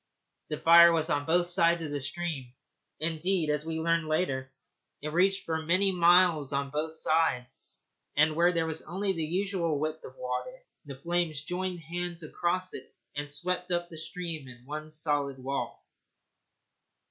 The 0.49 0.57
fire 0.57 0.91
was 0.91 1.11
on 1.11 1.27
both 1.27 1.45
sides 1.45 1.83
of 1.83 1.91
the 1.91 1.99
stream 1.99 2.53
indeed, 2.99 3.51
as 3.51 3.67
we 3.67 3.79
learned 3.79 4.07
later, 4.07 4.51
it 4.99 5.09
reached 5.13 5.45
for 5.45 5.61
many 5.61 5.91
miles 5.91 6.51
on 6.53 6.71
both 6.71 6.93
sides, 6.95 7.83
and 8.17 8.35
where 8.35 8.51
there 8.51 8.65
was 8.65 8.81
only 8.81 9.13
the 9.13 9.23
usual 9.23 9.77
width 9.77 10.03
of 10.03 10.15
water 10.17 10.59
the 10.85 10.95
flames 10.97 11.43
joined 11.43 11.81
hands 11.81 12.23
across 12.23 12.73
it 12.73 12.95
and 13.15 13.29
swept 13.29 13.69
up 13.69 13.89
the 13.89 13.97
stream 13.99 14.47
in 14.47 14.65
one 14.65 14.89
solid 14.89 15.37
wall. 15.37 15.85